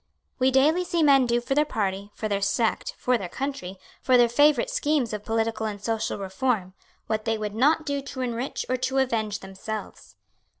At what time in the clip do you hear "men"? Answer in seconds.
1.03-1.27